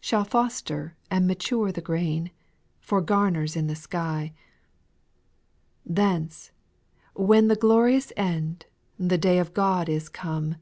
[0.00, 2.32] Shall foster and mature the grain.
[2.80, 4.32] For gamers in the sky.
[5.84, 5.94] 7.
[5.94, 6.50] Thence,
[7.14, 8.66] when the glorious end,
[8.98, 10.56] The day of God is come.